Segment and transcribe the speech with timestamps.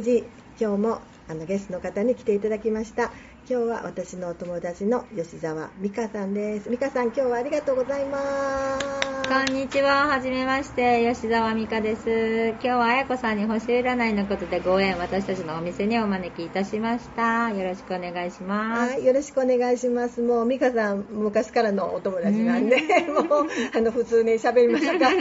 [0.00, 0.24] ページ
[0.58, 1.19] 今日も。
[1.30, 3.12] あのゲストの方に来ていただきました。
[3.48, 6.68] 今日は私のお友達の吉澤美香さんです。
[6.68, 8.86] 美香さん今日はありがとうございます。
[9.28, 10.08] こんにちは。
[10.08, 11.08] はじめまして。
[11.14, 12.48] 吉澤美香です。
[12.48, 17.50] 今日は綾子さんに星占いのことでご縁私たちのお店にお招きいたしました。
[17.50, 18.94] よろしくお願いします。
[18.94, 20.22] はいよろしくお願いします。
[20.22, 23.24] もう美香さん昔からのお友達なんで もう
[23.72, 25.10] あの普通に喋りましょうか。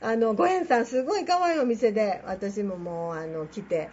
[0.00, 3.90] あのご縁さんすごい可愛いお店で私ももうあの来て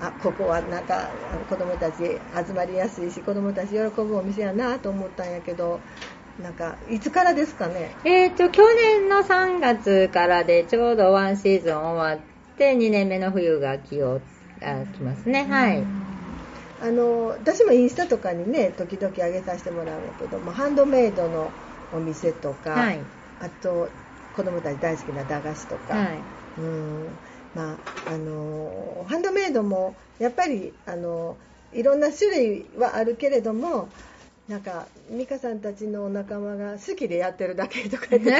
[0.00, 1.10] あここはなんか
[1.48, 5.80] 子供たち集まりやすいし子供たち喜ぶお店やなと思ったんやけど
[6.42, 7.96] なんかいつからですかね？
[8.04, 14.20] えっ、と去年の3月からでちょうどワンシーズン終わって2年目の冬が来よ
[14.60, 15.46] あ来ますね。
[15.48, 15.86] はい。
[16.82, 21.50] あの私もインスタとかにね時々上げさせてもらうんやけどもハンドメイドの
[21.90, 23.00] お店とか、はい。
[23.40, 23.88] あと
[24.34, 26.22] 子供たち大好きな駄菓子とか、はい。
[26.58, 27.08] うん
[27.56, 31.38] まああのハンドメイドもやっぱりあの
[31.72, 33.88] いろんな種類はあるけれども
[34.48, 38.30] なんか美香さんたちのお仲間が好きでやってるだけとか言って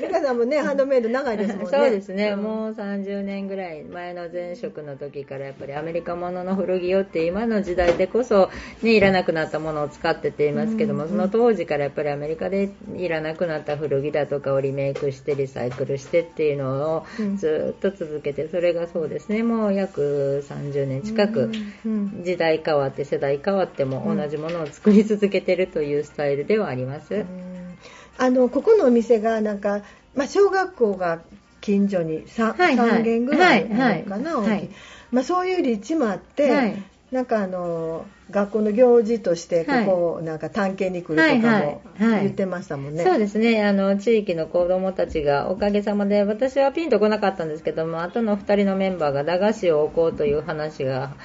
[0.00, 1.70] 美香さんもねハンドメイド長いですもんね。
[1.76, 8.48] そうですね、んもう30年ぐらい前の前職の時からやっぱりアメリカものの古着をって今の時代でこそ、
[8.82, 17.06] ね、いらなくなったものを使ってって言いますけども、その当時からやっぱりアメリカでいらなくなった古着だとかをリメイクしてリサイクルしてっていうのを
[17.36, 19.42] ずっと続けてそれがそうですね。
[19.42, 21.50] もう約30年近く
[21.84, 27.14] うん時代変わって世代変わっても同じものを作り続けてるというスタイルではあります。
[27.14, 27.78] うん。
[28.18, 29.82] あのここのお店がなんか、
[30.14, 31.20] まあ、小学校が
[31.60, 33.02] 近所に 3,、はいはい。
[33.02, 34.48] 3軒ぐらいあるかな、大きい。
[34.50, 34.70] はいはい。
[35.10, 36.82] まあ、そういう立地もあって、はい。
[37.10, 42.12] なんかあの学校の行事としてここをなんか探検に来るとかもはいはい。
[42.12, 42.22] はい。
[42.24, 43.04] 言ってましたもんね。
[43.04, 43.64] そうですね。
[43.64, 51.16] あの地域の子どもたちがおかげさまで私はピンとこなかったんですけども後の2人のメンバーが駄菓子を置こうという話が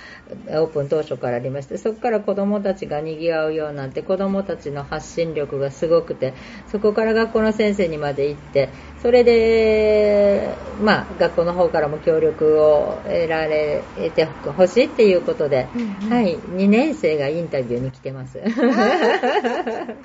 [0.47, 6.33] オープン当初からありましてそこから子どもたちがにぎわうようになって子どもたちの発信力がすごくて
[6.71, 8.69] そこから学校の先生にまで行って
[9.01, 13.83] それで、まあ、学校の方からも協力を得られ
[14.15, 15.67] てほしいっていうことで、
[16.09, 18.39] はい、2年生がインタビューに来てます。
[18.39, 19.95] 2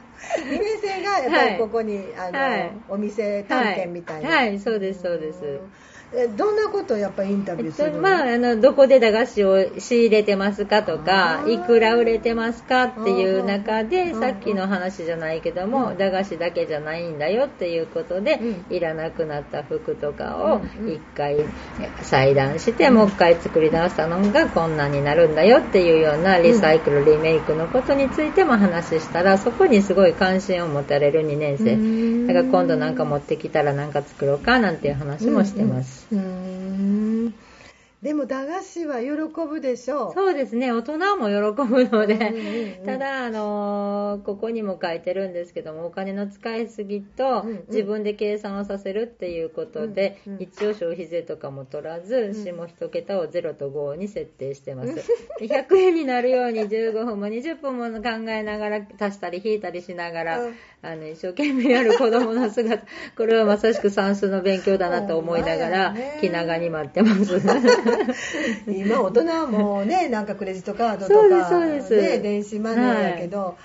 [0.60, 4.48] 年生がやっぱりここに、あのはいお店探検みたいな、はい。
[4.48, 4.60] はい。
[4.60, 5.62] そうですそうです
[6.36, 11.52] どんなことをやっぱりインタビューするの、まあ、あのどこで駄菓子を仕入れてますかとあかー。
[11.52, 18.74] いくら売れてますかっていう中でうんさっきの話じゃないけども駄菓子だけじゃないんだよっていうことでうん。
[18.74, 20.94] いらなくなった服とかをうんうん。
[20.94, 21.36] 一回
[22.00, 31.74] 裁断してもう一回作り直したのがこんなになるんだよっていうようなリサイクルリメイクのことについても話したらそこにすごい関心を持たれる2年生。
[31.74, 32.26] うん。
[32.26, 36.07] だから今度なんか持ってきたらなんか作ろうかなんていう話もしてます。
[36.10, 37.47] うんうん
[38.02, 39.10] でも駄菓子は喜
[39.48, 40.14] ぶでしょう。
[40.14, 42.86] そうですね、大人も喜ぶので、うんうんうん。
[42.86, 47.64] ただ、あのーここにも書いてるんですけども、お金の使いすぎとうんうん。
[47.68, 50.42] 自分で計算をさせるっていうことで、うんうん。
[50.42, 54.94] 一応消費税とかも取らず、下一桁を0と5に設定してます。
[54.94, 55.02] で
[55.48, 60.54] 100円になるように15分も20分も考えながら、足したり引いたりしながら、うん。
[60.80, 62.84] あの一生懸命やる子供の姿、
[63.16, 67.40] これはまさしく算数の勉強だなと思いながらね、気長に待ってます。
[68.66, 73.56] 今大人はもうねなんかクレジットカードとか、ね、電子マネーやけど、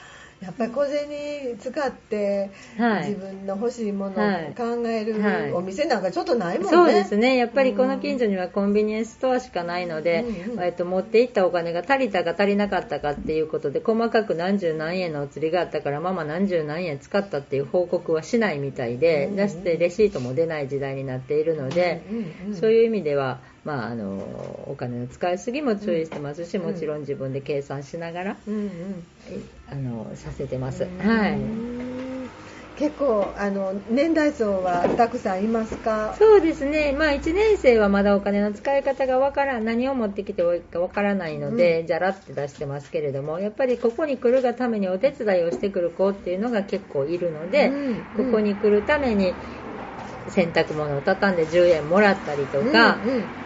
[0.44, 3.08] やっぱり小銭使ってはい。
[3.08, 4.50] 自分の欲しいものはい。
[4.50, 5.52] を考えるはい。
[5.54, 6.72] お店なんかちょっとないもんね。
[6.72, 22.04] そうですね、やっぱりこの近所にはコンビニエンスストアしかないので、うんうんえっと持って行ったお金が足りたか足りなかったかっていうことで、細かく何十何円のお釣りがあったから、ママ何十何円使ったっていう報告はしないみたいで、出してレシートも出ない時代になっているので、
[22.60, 28.70] そういう意味では、まあ、あのお金の使いすぎも注意してますし、もちろん自分で計算しながら、うんうん。
[29.72, 30.84] あのさせてます。
[30.84, 30.98] うん。
[31.00, 31.40] はい。
[32.76, 36.16] 結構あの年代層はたくさんいますか？
[36.18, 39.66] そうですね、まあ、1年生はまだお金の使い方がわからん。
[39.66, 47.68] 何を持ってきていいかわからないので、じゃらって出してますけれどもやっぱりここに来るがためにお手伝いをしてくる子っていうのが結構いるので、
[48.18, 48.26] うん。
[48.32, 49.36] ここに来るために
[50.28, 53.43] 洗濯物を畳んで10円もらったりとか、うんうん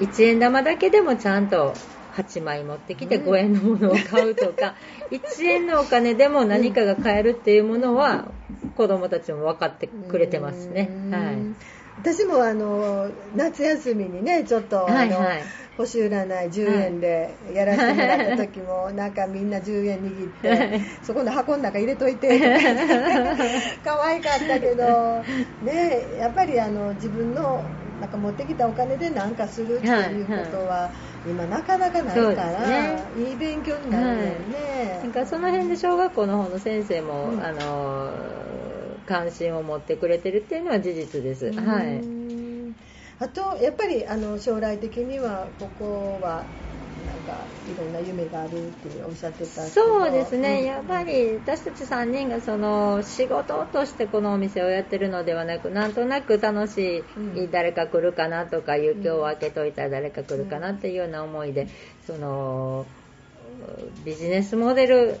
[0.00, 1.74] 1円玉だけでもちゃんと
[2.12, 4.74] 8枚持ってきて5円のものを買うとか、
[5.12, 8.32] 1円のお金でも何かが買えるっていうものは
[8.76, 10.90] 子供たちも分かってくれてますね。
[10.90, 11.10] うん。
[11.12, 11.36] はい。
[11.98, 15.42] 私もあの夏休みにねちょっと、あのはいはい。
[15.76, 20.80] 星占い10円でやらせてもらった時も、 なんかみんな10円握って、はい。
[21.02, 22.50] そこの箱の中入れといてとか
[23.84, 25.22] 可愛かったけど、
[25.62, 30.90] ね、やっぱりあの自分のなんか持ってきたお金で何かするっていうことは、
[31.26, 38.10] 今なかなかないから、ね、いい勉強になるよね、はい、なんかその辺で小学校の方の先生も、うん、あの
[39.06, 41.52] 関心を持ってくれてるっていうのは事実です。
[41.52, 42.00] はい。
[43.18, 46.46] あとやっぱりあの将来的にはここは
[47.20, 61.68] かいろんな夢があるっておっしゃってたそうですね、うん、やっぱり私たち3人がその仕事としてこのお店をやってるのではなくなんとなく楽しい、うん、誰か来るかなとかいう今日を開けといたら誰か来るかなっていうような思いで
[62.06, 62.86] その
[64.04, 65.20] ビジネスモデル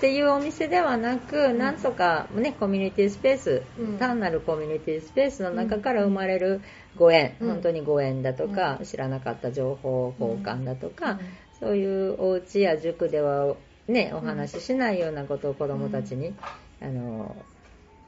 [0.00, 3.62] っていうお店ではなく、なんとか、ね、コミュニティスペース、
[3.98, 6.62] 単なるコミュニティスペースの中から生まれる
[6.96, 11.20] ご縁、本当にご縁だとか、知らなかった情報交換だとか、
[11.58, 13.56] そういうお家や塾では、
[13.88, 16.32] ね、お話ししないようなことを子どもたちに、
[16.80, 17.36] あの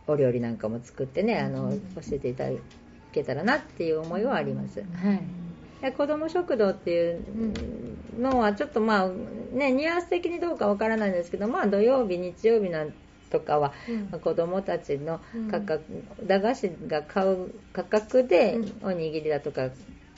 [0.07, 1.77] お料理なんかも作ってねあの教
[2.13, 2.53] えていただ
[3.13, 4.81] けたらなっていう思いはあります。
[4.81, 5.52] はい
[5.91, 7.25] 子ども食堂っていう
[8.21, 9.09] のはちょっとまあ
[9.53, 12.93] ねニュアンス的にどうかわからないんですけどまあ土曜日日曜日なん
[13.31, 13.73] とかは、
[14.13, 15.21] うん、子どもたちの
[15.51, 15.83] 価格、
[16.21, 19.71] うん、駄菓子が買う価格でおにぎりだとか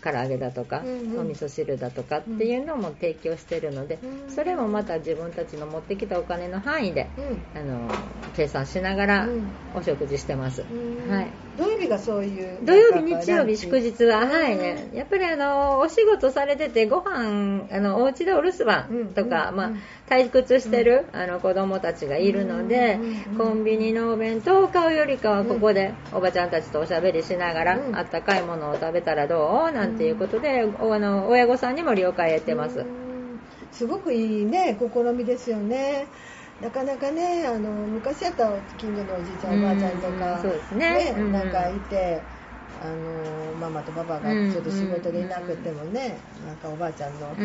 [0.04, 7.08] 唐揚げだとか、うんうん、お味噌汁だとかっていうのも提供してるので、うん、それもまた自分たちの持ってきたお金の範囲で、
[7.54, 7.90] うん、あの
[8.36, 9.28] 計算しながら
[9.74, 14.56] お食事してます、はい、土曜日がそういう土曜日日曜日祝日ははい。
[14.56, 19.72] ねやっぱりあのお仕事されててご飯あのお家でお留守番とか、まあ、
[20.08, 22.98] 退屈してる、あの子供たちがいるので、
[23.38, 29.72] コンビニのお弁当を買うよりかはここでおばちゃんたちとおしゃべりしながら、あったかいものを食べたらどう？
[29.72, 30.64] なんていうことで、あ
[30.98, 32.84] の親御さんにも了解得てます。
[33.72, 36.06] すごくいいね、試みですよね。
[36.60, 41.12] なかなかね、あの昔やったら近所のおじいちゃん、おばあちゃんとか、そうですね。
[41.32, 42.22] なんかいて、
[42.82, 47.36] あのママとパパがちょっと仕事でいなくてもね、なんかおばあちゃんの,、あの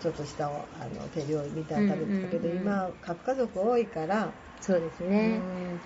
[0.00, 4.28] ちょっとしたあの手料理みたいな食べてたけど、今核家族多いから
[4.62, 5.40] そうですね、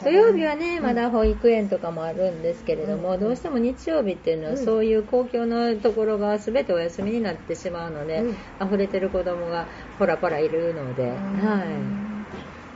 [0.05, 9.67] 土曜日はね、まだ保育園とかもあるんですけれども、うん、どうしても日曜日っていうのは、そういう公共のところが全てお休みになってしまうので、うん、溢れてる子供が
[9.99, 11.65] ポラポラいるので、は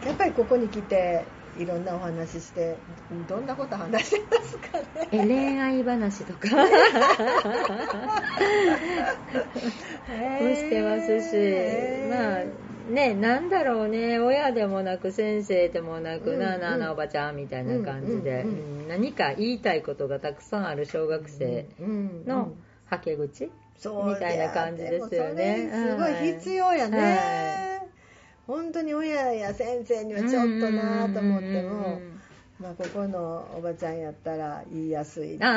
[0.02, 1.22] い、やっぱりここに来て
[1.58, 2.78] いろんなお話して
[3.28, 5.08] どんなこと話してますかね？
[5.12, 6.48] え恋愛話とか。
[10.08, 11.36] もしてますし、
[12.10, 21.66] まあね、なんだろうね、親でもなく先生でもなく、うん、なあなあなおばちゃんみたいな感じで、うん、何か言いたいことがたくさんある小学生
[22.26, 22.52] の
[22.86, 25.70] はけ口、みたいな感じですよね。
[25.72, 26.98] すごい必要やね。
[26.98, 27.88] はい。
[28.46, 32.00] 本当に親や先生にはちょっとなと思っても、
[32.60, 35.50] まあ、ここのおばちゃんやったら言いやすいっていう。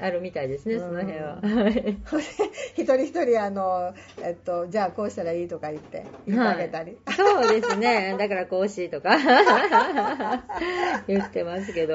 [0.00, 1.38] あ,、あるみたいですね、その辺は。
[2.74, 3.92] 一人一人あの、
[4.22, 8.16] えっと、じゃあこうしたらいいとか言って言ってあげたり、はい、そうですね。
[8.18, 9.18] だからこうしとか。
[11.06, 11.94] 言ってますけど。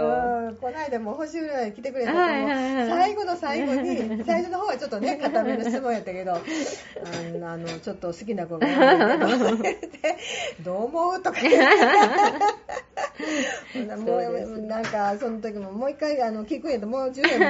[0.62, 6.38] この間も星占い来てくれたけど、はいはいはい、最後の最後に最初の方はちょっとね 固めの質問やったけどあ
[7.58, 8.68] のちょっと好きな子が
[10.62, 11.78] どう思うとか言って
[13.98, 17.46] もうなんかその時ももう一回あの聞くんやともう10円も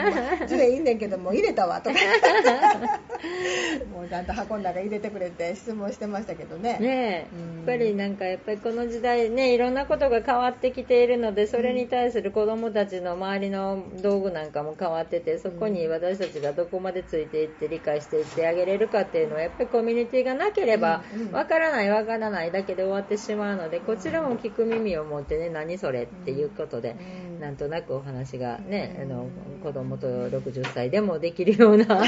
[0.48, 1.96] 10円いいねんけども入れたわとか。
[3.92, 6.78] もうちゃんと箱の中入れてくれて質問してましたけどね。
[6.80, 26.96] ねえ、やっぱりなんかやっぱりこの時代ねいろんなことが変わってきているのでそれに対する子どもたちの周りの道具なんかも変わっててそこに私たちがどこまでついていって理解していってあげれるかっていうのはやっぱりコミュニティがなければわからないわからないだけで終わってしまうのでこちらも聞く耳を持ってね何それっていうことで
[27.40, 29.30] なんとなくお話がねあの
[29.64, 31.86] 子供と60歳でもできるような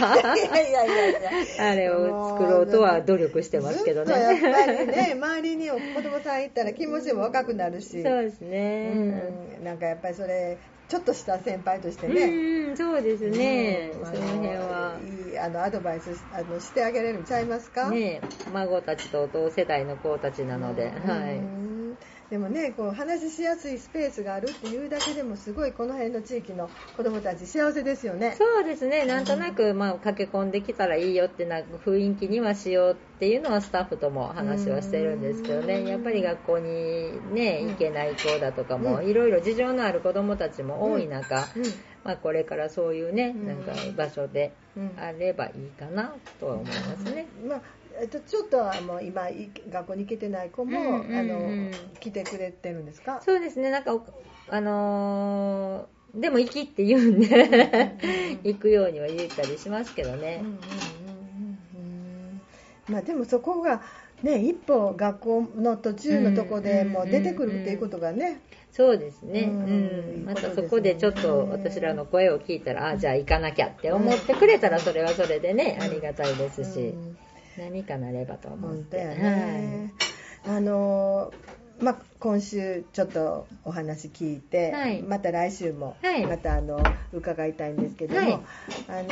[1.59, 4.13] あれを作ろうとは努力してますけどね。
[4.13, 8.01] やっぱりね、周りに子供さんいったら気持ちも若くなるし。
[8.03, 8.91] そうですね。
[9.57, 12.23] うん、なんかやっぱりそれ、ちょっとした先輩としてね。
[12.69, 13.91] うん、そうですね。
[13.93, 14.99] その辺は。
[15.03, 17.89] いいあのアドバイスあのしてあげれるんちゃいますか？
[17.89, 18.21] ね
[18.53, 21.60] 孫たちと同世代の子たちなので、はい。
[22.31, 28.35] でもねこう話しやすいスペースがあるっていうだけでもすごいこの辺の地域の子どもたち幸せですよね。
[28.37, 29.05] そうですね。
[29.05, 35.85] なんとなく、まあ、駆け込んできたらいいよってな雰囲気にはしようっていうのはスタッフとも話はしてるんですけどね。
[35.85, 41.49] やっぱり学校にね行けない子だとかもいろいろ事情のある子どもたちも多い中、
[42.05, 44.53] まあ、これからそういうねなんか場所で
[44.97, 47.27] あればいいかなとは思いますね。
[47.45, 49.23] まあえっと、ちょっとはもう今
[49.69, 53.21] 学校に行けてない子も、うんうんうん、あの来てくれてるんですか？
[53.23, 53.69] そうですね。
[53.69, 53.99] なんか
[54.49, 57.95] あのーでも行きって言うんで、
[58.43, 60.43] 行くようには言ったりしますけどね。
[62.89, 63.81] まあでもそこが
[64.21, 68.41] ね、一歩学校の途中のとこでもう出てくるっていうことがね、
[68.73, 76.93] そうですね、うんまたそこでちょっと私らの声を聞いたら、あじゃあ行かなきゃって思ってくれたら、それはそれでね、ありがたいですし、
[77.57, 78.97] 何かなればと思って。
[78.97, 79.91] ね、
[80.45, 81.33] はい、あの
[81.79, 86.79] まあ、今週ちょっとお話聞いて、はい、また来週もまたあの
[87.11, 89.09] 伺いたいんですけども、はい、あの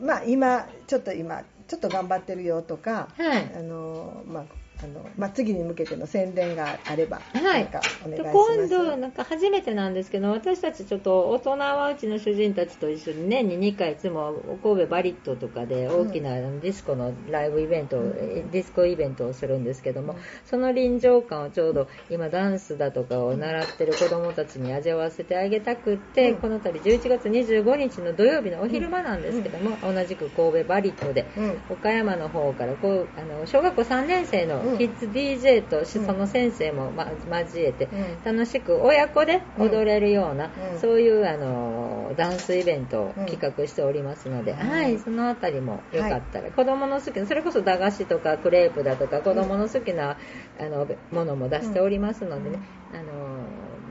[0.00, 4.44] まあ、今ちょっと今ちょっと頑張ってるよとか、あのまあ
[4.80, 8.68] あのまあ、次に向けての宣伝があれば、はい、かお願いします。
[8.68, 31.26] 今度、なんか初めてなんですけど、私たちちょっと大人はうちの主人たちと一緒に年に2回いつも神戸バリットとかで大きなディスコのライブイベント、うん、ディスコイベントをするんですけども、うん、その臨場感をちょうど今ダンスだとかを習ってる子どもたちに味わわせてあげたくって、うん、この度11月25日の土曜日のお昼間なんですけども、同じく神戸バリットで、
[31.70, 37.10] 岡山の方からこうあの小学校3年生のキッズ DJ とその先生も、ま、
[37.40, 37.88] 交えて、
[38.24, 50.16] 楽しく親子で踊れるような、そういうあのダンスイベントを企画しておりますので、はい、そのあたりもよかったら、はい、子供の好きなそれこそ駄菓子とかクレープだとか子供の好きな、
[50.58, 52.58] あのものも出しておりますのでね、
[52.92, 53.38] あの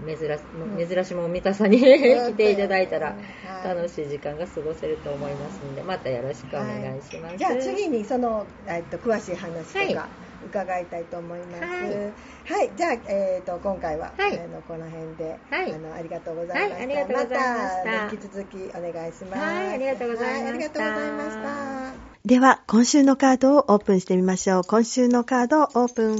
[0.05, 3.15] 珍し珍しも三田さんに 来ていただいたら
[3.63, 10.07] 楽しい時間が過ごせると思いますのでまたよろしくお願いします、はい、じゃあ次にその、えっと、詳しい話とか、
[10.47, 11.63] 伺いたいと思います。
[11.63, 16.75] はい、はい、じゃあ、えーと、今回は、はい、あのこの辺で、はい、あのありがとうございました。
[16.75, 17.91] はい、ありがとうございました。
[17.91, 19.39] また引き続きお願いします。
[19.39, 20.49] はい、ありがとうございました。
[20.49, 22.17] ありがとうございました。
[22.25, 24.63] では、今週のカードをオープンしてみましょう。
[24.63, 26.17] 今週のカードをオープン。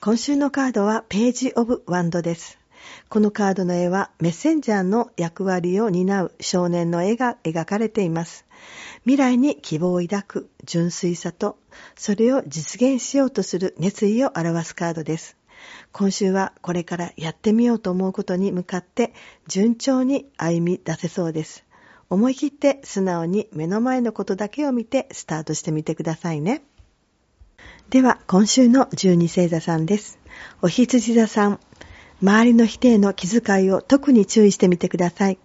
[0.00, 2.58] 今週のカードはページオブワンドです。
[3.08, 8.44] このカードの絵はメッセンジャーの役割を担う少年の絵が描かれています。
[9.06, 11.56] 未来に希望を抱く純粋さと、
[11.94, 15.36] それを実現しようとする熱意を表すカードです。
[15.92, 19.14] 今週はこれからやってみようと思うことに向かって
[19.46, 21.64] 順調に歩み出せそうです。
[22.10, 26.64] 思い切って素直に目の前のことだけを見てスタートしてみてくださいね。
[27.90, 30.18] では、今週の十二星座さんです。
[30.62, 31.60] お羊座さん、
[32.20, 35.38] 周りの否定の気遣いを特に注意してみてください。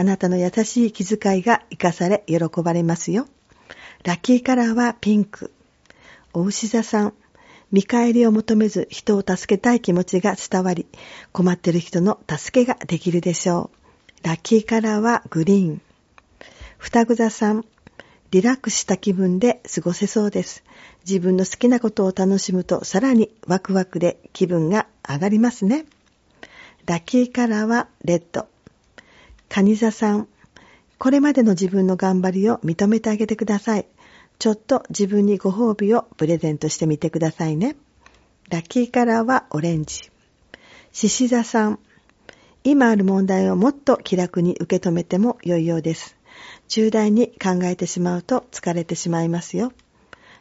[0.00, 3.26] あなたの優しい気遣いが活かされ喜ばれますよ。
[4.04, 5.52] ラッキーカラーはピンク。
[6.32, 7.14] お牛座さん。
[7.72, 10.86] 見返りを求めず人を助けたい気持ちが伝わり、
[11.32, 13.70] 困ってる人の助けができるでしょ
[14.22, 14.26] う。
[14.26, 15.82] ラッキーカラーはグリーン。
[16.78, 17.64] 双子座さん。
[18.30, 20.62] リラックスした気分で過ごせそうです。
[21.04, 25.86] 自分の好きなことを楽しむとさらにワクワクで気分が上がりますね。
[26.86, 28.46] ラッキーカラーはレッド。
[29.48, 30.28] カニ座さん、
[30.98, 33.86] これまでの自分の頑張りを認めてあげてください。
[34.38, 37.76] ちょっと自分にご褒美をプレゼントしてみてくださいね。
[38.50, 40.10] ラッキーカラーはオレンジ。
[40.92, 41.78] 獅子座さん、
[42.64, 46.16] 今ある問題をもっと気楽に受け止めても良いようです。
[46.68, 49.72] 重大に考えてしまうと疲れてしまいますよ。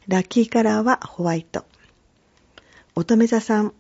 [0.08, 1.66] ラッキーカラーはホワイト。
[2.96, 3.74] 乙女座さん、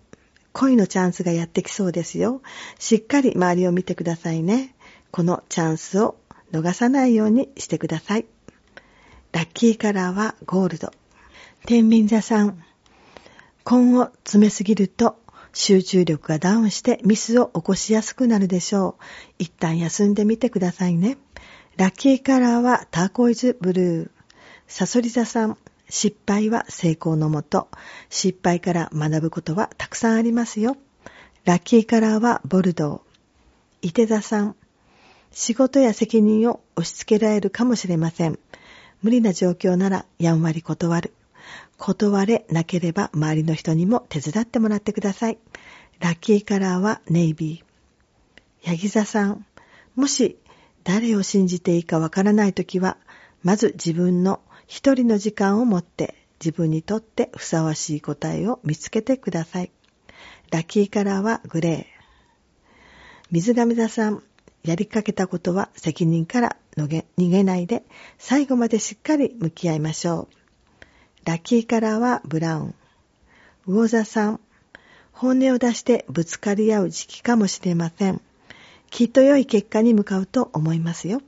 [0.53, 2.41] 恋のチャンスがやってきそうですよ。
[2.79, 4.73] しっかり周りを見てくださいね。
[5.11, 6.17] このチャンスを
[6.51, 8.25] 逃さないようにしてください。
[9.31, 10.91] ラッキーカラーはゴールド。
[11.65, 12.63] 天秤座さん。
[13.69, 15.19] 根を詰めすぎると
[15.53, 19.03] 集中力がダウンしてミスを起こしやすくなるでしょう。
[19.39, 21.17] 一旦休んでみてくださいね。
[21.75, 24.09] ラッキーカラーはターコイズブルー。
[24.67, 25.57] サソリ座さん。
[25.89, 27.69] 失敗は成功のもと。
[28.09, 30.77] 失敗から学ぶことはたくさんありますよ。
[31.45, 33.87] ラッキーカラーはボルドー。
[33.87, 34.55] 伊手座さん。
[35.31, 38.39] 仕事や責任を押し付けられるかもしれません。
[39.01, 41.13] 無理な状況ならやんわり断る。
[41.77, 45.37] 断れなければ周りの人にも手伝ってもらってください。
[45.99, 48.69] ラッキーカラーはネイビー。
[48.69, 49.45] ヤギ座さん、
[49.95, 50.37] もし
[50.83, 52.97] 誰を信じていいかわからないときは、
[53.43, 59.71] まず自分の一人の時間を持って自分にとってふさわしい答えを見つけてください。
[60.51, 61.85] ラッキーカラーはグレー。
[63.31, 64.23] 水亀座さん、
[64.67, 67.83] やりかけたことは責任から逃げないで
[68.17, 70.35] 最後までしっかり向き合いましょう。
[71.23, 72.75] ラッキーカラーはブラウン。
[73.65, 74.39] 魚座さん、
[75.13, 78.21] 本音を出してぶつかり合う時期かもしれません。
[78.89, 81.21] きっと良い結果に向かうと思いますよ。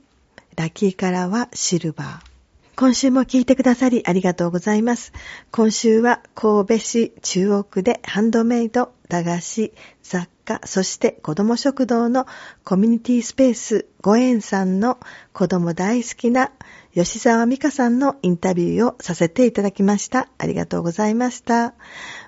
[0.56, 2.30] ラッキーカラーはシルバー。
[2.76, 5.12] 今週も聞いてくださりありがとうございます。
[5.50, 12.26] 今週は神戸市中央区でハンドメイド、駄菓子、雑貨、家、そして子供食堂の
[12.64, 14.98] コミュニティスペースご縁さんの
[15.32, 16.50] 子供大好きな
[16.92, 20.28] 吉沢美香さんのインタビューをさせていただきました。
[20.38, 21.74] ありがとうございました。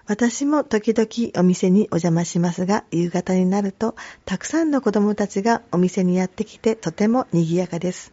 [0.07, 8.13] 私も時々お店にお邪魔しますが、夕方になるとたくさんの子供たちがお店にやってきてとても賑やかです。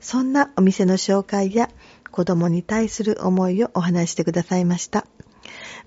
[0.00, 1.70] そんなお店の紹介や
[2.10, 5.06] 子供に対する思いをお話してくださいました。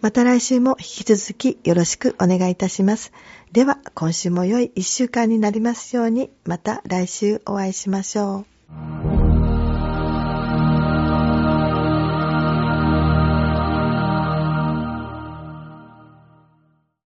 [0.01, 3.11] また来週も引き続きよろしくお願いいたします。
[3.51, 9.18] では、今週も良い一週間になりますように、また来週お会いしましょう。